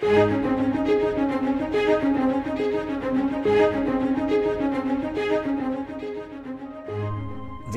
[0.00, 0.08] The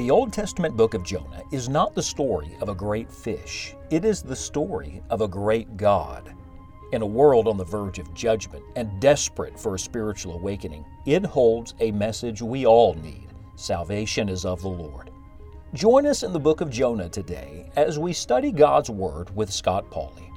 [0.10, 4.22] Old Testament book of Jonah is not the story of a great fish, it is
[4.22, 6.34] the story of a great God.
[6.94, 11.26] In a world on the verge of judgment and desperate for a spiritual awakening, it
[11.26, 15.10] holds a message we all need salvation is of the Lord.
[15.74, 19.90] Join us in the book of Jonah today as we study God's Word with Scott
[19.92, 20.33] Pauley.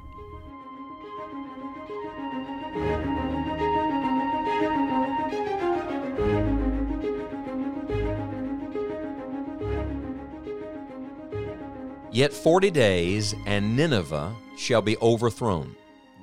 [12.17, 15.75] Yet forty days, and Nineveh shall be overthrown.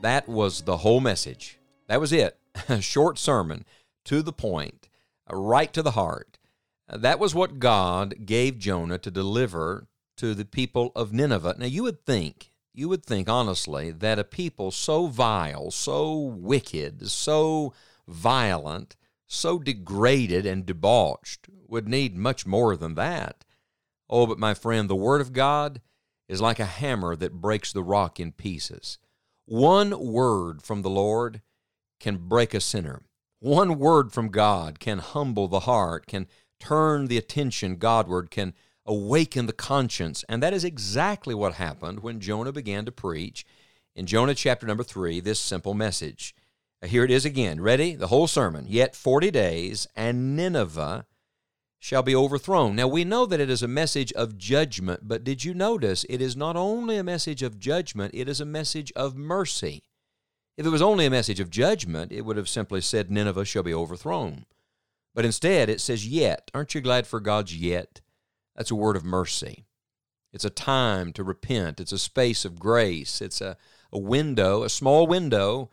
[0.03, 1.61] That was the whole message.
[1.87, 2.37] That was it.
[2.69, 3.65] A short sermon,
[4.07, 4.89] to the point,
[5.33, 6.41] uh, right to the heart.
[6.89, 11.55] Uh, that was what God gave Jonah to deliver to the people of Nineveh.
[11.59, 17.09] Now, you would think, you would think honestly, that a people so vile, so wicked,
[17.09, 17.73] so
[18.09, 18.97] violent,
[19.29, 23.44] so degraded and debauched would need much more than that.
[24.09, 25.81] Oh, but my friend, the Word of God
[26.29, 28.99] is like a hammer that breaks the rock in pieces.
[29.47, 31.43] One word from the Lord
[32.01, 33.03] can break a sinner.
[33.41, 36.27] One word from God can humble the heart, can
[36.59, 38.55] turn the attention Godward, can
[38.87, 40.25] awaken the conscience.
[40.29, 43.45] And that is exactly what happened when Jonah began to preach
[43.95, 46.35] in Jonah chapter number 3 this simple message.
[46.83, 47.61] Here it is again.
[47.61, 47.95] Ready?
[47.95, 48.65] The whole sermon.
[48.69, 51.07] Yet 40 days, and Nineveh
[51.85, 52.75] shall be overthrown.
[52.75, 56.23] Now we know that it is a message of judgment, but did you notice it
[56.23, 59.83] is not only a message of judgment, it is a message of mercy.
[60.57, 63.63] If it was only a message of judgment, it would have simply said, Nineveh shall
[63.63, 64.47] be overthrown.
[65.15, 66.51] But instead, it says, yet.
[66.55, 68.01] Aren't you glad for God's yet?
[68.57, 69.67] That's a word of mercy.
[70.33, 73.59] It's a time to repent, it's a space of grace, it's a,
[73.93, 75.69] a window, a small window,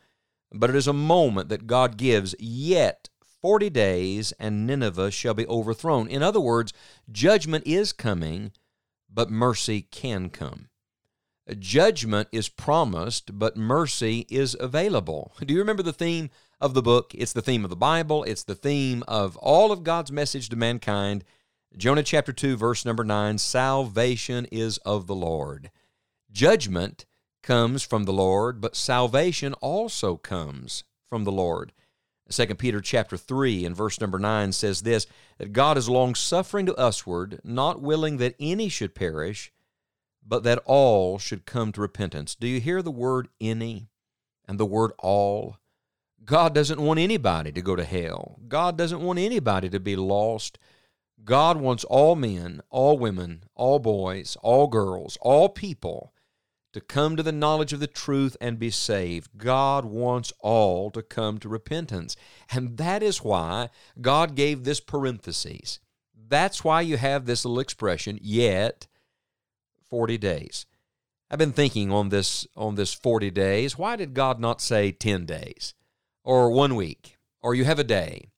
[0.52, 3.08] but it is a moment that God gives, yet
[3.42, 6.08] 40 days, and Nineveh shall be overthrown.
[6.08, 6.73] In other words,
[7.11, 8.52] judgment is coming,
[9.12, 10.69] but mercy can come.
[11.57, 15.34] Judgment is promised, but mercy is available.
[15.46, 17.12] Do you remember the theme of the book?
[17.16, 20.56] It's the theme of the Bible, it's the theme of all of God's message to
[20.56, 21.24] mankind.
[21.75, 25.72] Jonah chapter 2, verse number 9 Salvation is of the Lord.
[26.31, 27.06] Judgment
[27.41, 31.74] comes from the Lord, but salvation also comes from the Lord.
[32.30, 36.66] 2 Peter chapter 3 and verse number 9 says this that God is long suffering
[36.68, 39.52] to usward, not willing that any should perish,
[40.26, 42.36] but that all should come to repentance.
[42.36, 43.90] Do you hear the word any
[44.46, 45.58] and the word all?
[46.24, 48.40] God doesn't want anybody to go to hell.
[48.48, 50.60] God doesn't want anybody to be lost.
[51.24, 56.14] God wants all men, all women, all boys, all girls, all people
[56.74, 59.38] to come to the knowledge of the truth and be saved.
[59.38, 62.16] God wants all to come to repentance.
[62.52, 65.80] And that is why God gave this parenthesis.
[66.16, 68.88] That's why you have this little expression, yet
[69.90, 70.66] 40 days.
[71.30, 73.78] I've been thinking on this on this 40 days.
[73.78, 75.74] Why did God not say 10 days
[76.24, 78.31] or 1 week or you have a day?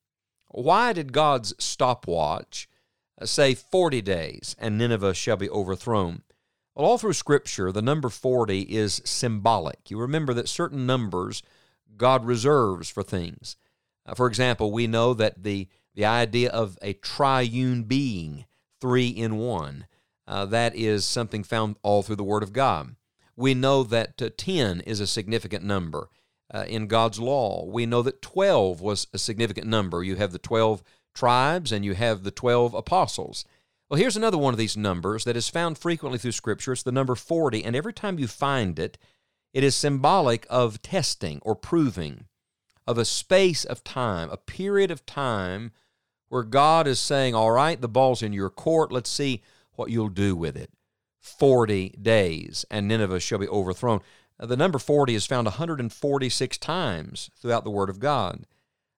[0.50, 2.70] Why did God's stopwatch
[3.20, 6.22] uh, say 40 days and Nineveh shall be overthrown?
[6.76, 9.92] Well, all through Scripture, the number 40 is symbolic.
[9.92, 11.44] You remember that certain numbers
[11.98, 13.56] God reserves for things.
[14.06, 18.46] Uh, for example, we know that the, the idea of a triune being,
[18.82, 19.86] three in one,
[20.28, 22.96] uh, that is something found all through the Word of God.
[23.36, 26.10] We know that uh, 10 is a significant number
[26.54, 27.66] uh, in God's law.
[27.66, 30.04] We know that 12 was a significant number.
[30.04, 33.46] You have the 12 tribes and you have the 12 apostles.
[33.90, 36.74] Well, here's another one of these numbers that is found frequently through Scripture.
[36.74, 38.98] It's the number 40, and every time you find it,
[39.54, 42.26] it is symbolic of testing or proving,
[42.88, 45.72] of a space of time, a period of time
[46.30, 48.92] where God is saying, All right, the ball's in your court.
[48.92, 49.44] Let's see
[49.74, 50.72] what you'll do with it.
[51.20, 54.02] 40 days, and Nineveh shall be overthrown.
[54.40, 58.46] The number 40 is found 146 times throughout the Word of God.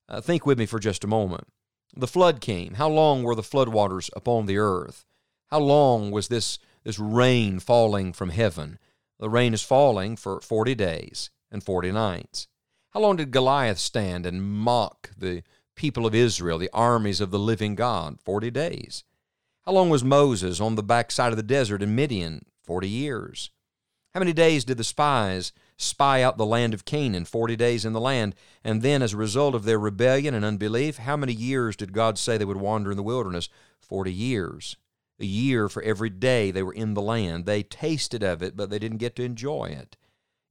[0.07, 1.47] Uh, think with me for just a moment.
[1.95, 2.73] The flood came.
[2.73, 5.05] How long were the floodwaters upon the earth?
[5.47, 8.79] How long was this, this rain falling from heaven?
[9.19, 12.47] The rain is falling for 40 days and 40 nights.
[12.91, 15.43] How long did Goliath stand and mock the
[15.75, 18.19] people of Israel, the armies of the living God?
[18.19, 19.03] 40 days.
[19.65, 22.45] How long was Moses on the backside of the desert in Midian?
[22.63, 23.51] 40 years.
[24.13, 27.93] How many days did the spies spy out the land of Canaan, 40 days in
[27.93, 28.35] the land.
[28.63, 32.17] And then, as a result of their rebellion and unbelief, how many years did God
[32.17, 33.49] say they would wander in the wilderness?
[33.79, 34.77] 40 years.
[35.19, 37.45] A year for every day they were in the land.
[37.45, 39.95] They tasted of it, but they didn't get to enjoy it.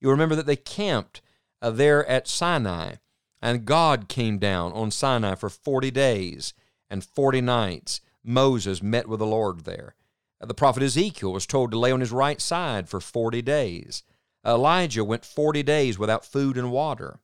[0.00, 1.21] You remember that they camped
[1.61, 2.97] uh, there at Sinai.
[3.43, 6.55] And God came down on Sinai for 40 days
[6.88, 8.00] and 40 nights.
[8.25, 9.94] Moses met with the Lord there.
[10.41, 14.03] The prophet Ezekiel was told to lay on his right side for 40 days.
[14.46, 17.20] Elijah went 40 days without food and water.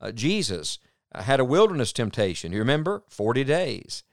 [0.00, 0.78] Uh, Jesus
[1.12, 2.52] uh, had a wilderness temptation.
[2.52, 3.02] You remember?
[3.08, 4.04] 40 days.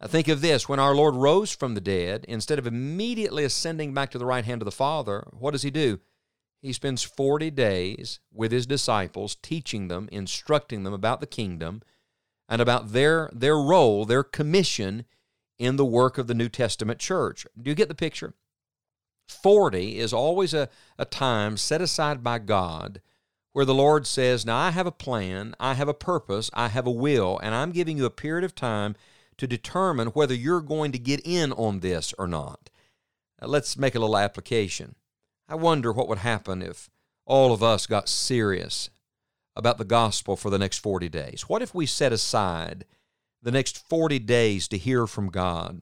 [0.00, 3.94] Uh, think of this when our Lord rose from the dead, instead of immediately ascending
[3.94, 6.00] back to the right hand of the Father, what does he do?
[6.60, 11.82] He spends 40 days with his disciples, teaching them, instructing them about the kingdom
[12.48, 15.04] and about their, their role, their commission
[15.58, 17.46] in the work of the New Testament church.
[17.60, 18.34] Do you get the picture?
[19.28, 20.68] 40 is always a,
[20.98, 23.00] a time set aside by God
[23.52, 26.86] where the Lord says, Now I have a plan, I have a purpose, I have
[26.86, 28.94] a will, and I'm giving you a period of time
[29.38, 32.68] to determine whether you're going to get in on this or not.
[33.40, 34.94] Now, let's make a little application.
[35.48, 36.90] I wonder what would happen if
[37.24, 38.90] all of us got serious
[39.54, 41.44] about the gospel for the next 40 days.
[41.48, 42.84] What if we set aside
[43.42, 45.80] the next 40 days to hear from God,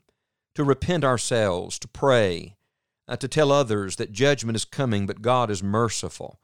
[0.55, 2.55] to repent ourselves, to pray,
[3.07, 6.39] uh, to tell others that judgment is coming, but God is merciful?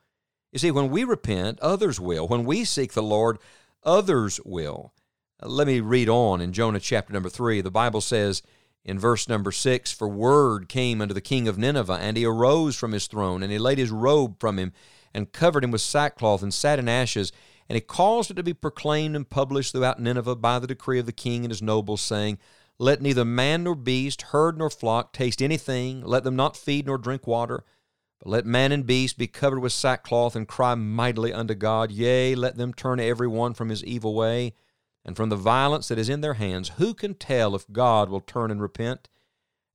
[0.53, 2.27] You see, when we repent, others will.
[2.27, 3.39] When we seek the Lord,
[3.85, 4.93] others will.
[5.43, 7.61] Uh, let me read on in Jonah chapter number 3.
[7.61, 8.43] The Bible says,
[8.85, 12.77] in verse number six, for word came unto the king of Nineveh, and he arose
[12.77, 14.73] from his throne, and he laid his robe from him,
[15.13, 17.31] and covered him with sackcloth, and sat in ashes.
[17.69, 21.07] And he caused it to be proclaimed and published throughout Nineveh by the decree of
[21.07, 22.39] the king and his nobles, saying,
[22.81, 26.97] Let neither man nor beast, herd nor flock taste anything, let them not feed nor
[26.97, 27.63] drink water.
[28.21, 31.93] But let man and beast be covered with sackcloth, and cry mightily unto God.
[31.93, 34.55] Yea, let them turn every one from his evil way
[35.05, 38.23] and from the violence that is in their hands, who can tell if God will
[38.23, 39.11] turn and repent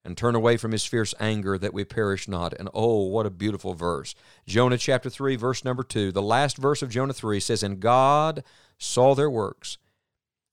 [0.04, 2.54] and turn away from his fierce anger that we perish not?
[2.58, 4.16] And oh, what a beautiful verse.
[4.48, 6.12] Jonah chapter 3, verse number 2.
[6.12, 8.44] The last verse of Jonah 3 says, And God
[8.80, 9.78] saw their works,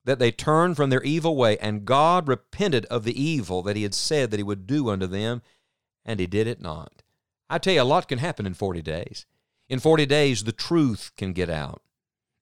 [0.05, 3.83] that they turned from their evil way, and God repented of the evil that he
[3.83, 5.41] had said that he would do unto them,
[6.05, 7.03] and he did it not.
[7.49, 9.25] I tell you, a lot can happen in 40 days.
[9.69, 11.81] In 40 days, the truth can get out.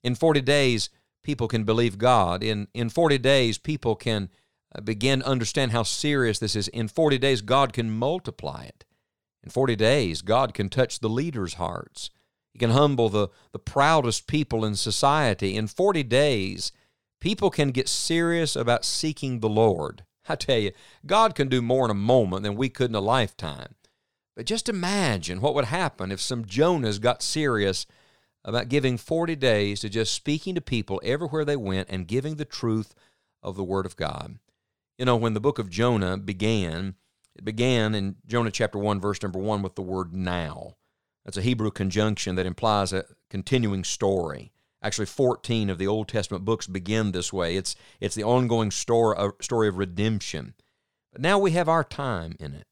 [0.03, 0.89] In 40 days,
[1.23, 2.43] people can believe God.
[2.43, 4.29] In, in 40 days, people can
[4.75, 6.67] uh, begin to understand how serious this is.
[6.69, 8.85] In 40 days, God can multiply it.
[9.43, 12.09] In 40 days, God can touch the leaders' hearts.
[12.53, 15.55] He can humble the, the proudest people in society.
[15.55, 16.71] In 40 days,
[17.21, 20.03] people can get serious about seeking the Lord.
[20.29, 20.71] I tell you,
[21.06, 23.75] God can do more in a moment than we could in a lifetime.
[24.35, 27.85] But just imagine what would happen if some Jonahs got serious
[28.44, 32.45] about giving 40 days to just speaking to people everywhere they went and giving the
[32.45, 32.94] truth
[33.44, 34.39] of the Word of God.
[34.97, 36.95] You know, when the book of Jonah began,
[37.35, 40.75] it began in Jonah chapter 1, verse number 1, with the word now.
[41.25, 44.51] That's a Hebrew conjunction that implies a continuing story.
[44.83, 47.56] Actually, 14 of the Old Testament books begin this way.
[47.56, 50.56] It's, it's the ongoing story of, story of redemption.
[51.12, 52.68] But now we have our time in it,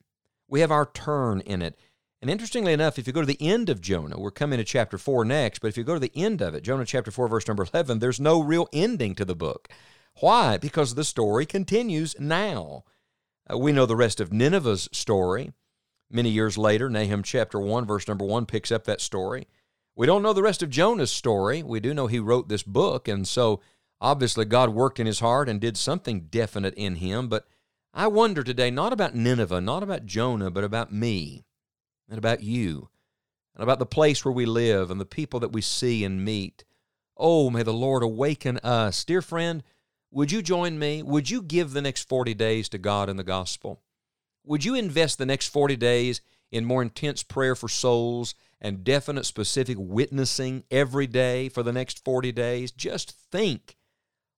[0.48, 1.78] we have our turn in it.
[2.22, 4.98] And interestingly enough, if you go to the end of Jonah, we're coming to chapter
[4.98, 7.48] 4 next, but if you go to the end of it, Jonah chapter 4, verse
[7.48, 9.70] number 11, there's no real ending to the book.
[10.20, 10.58] Why?
[10.58, 12.84] Because the story continues now.
[13.50, 15.54] Uh, we know the rest of Nineveh's story.
[16.12, 19.48] Many years later, Nahum chapter 1, verse number 1 picks up that story.
[20.00, 21.62] We don't know the rest of Jonah's story.
[21.62, 23.60] We do know he wrote this book, and so
[24.00, 27.28] obviously God worked in his heart and did something definite in him.
[27.28, 27.46] But
[27.94, 31.44] I wonder today, not about Nineveh, not about Jonah, but about me
[32.08, 32.88] and about you
[33.54, 36.64] and about the place where we live and the people that we see and meet.
[37.18, 39.04] Oh, may the Lord awaken us.
[39.04, 39.64] Dear friend,
[40.12, 41.04] would you join me?
[41.04, 43.82] Would you give the next 40 days to God and the gospel?
[44.46, 46.22] Would you invest the next 40 days
[46.54, 52.04] in more intense prayer for souls and definite, specific witnessing every day for the next
[52.04, 52.72] 40 days?
[52.72, 53.78] Just think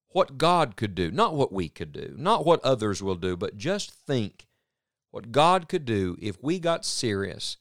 [0.09, 3.57] what God could do, not what we could do, not what others will do, but
[3.57, 4.47] just think
[5.11, 7.57] what God could do if we got serious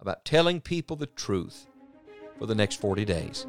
[0.00, 1.66] about telling people the truth
[2.38, 3.46] for the next 40 days.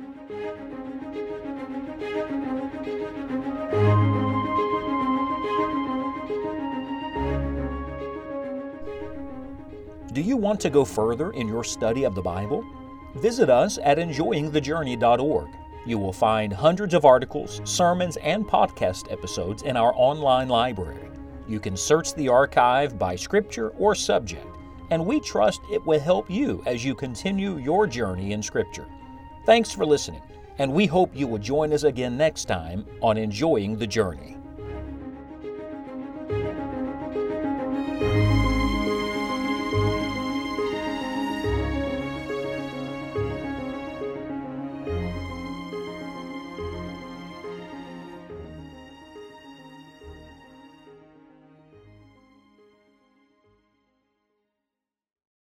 [10.20, 12.66] Do you want to go further in your study of the Bible?
[13.16, 15.48] Visit us at enjoyingthejourney.org.
[15.86, 21.10] You will find hundreds of articles, sermons, and podcast episodes in our online library.
[21.48, 24.46] You can search the archive by scripture or subject,
[24.90, 28.88] and we trust it will help you as you continue your journey in Scripture.
[29.46, 30.24] Thanks for listening,
[30.58, 34.36] and we hope you will join us again next time on Enjoying the Journey.